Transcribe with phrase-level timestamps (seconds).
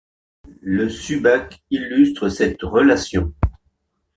[0.61, 3.35] Le subak illustre cette relation.